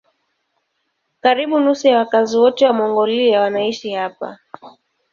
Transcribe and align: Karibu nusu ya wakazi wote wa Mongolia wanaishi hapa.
Karibu 1.21 1.59
nusu 1.59 1.87
ya 1.87 1.97
wakazi 1.97 2.37
wote 2.37 2.65
wa 2.65 2.73
Mongolia 2.73 3.41
wanaishi 3.41 3.91
hapa. 3.91 4.39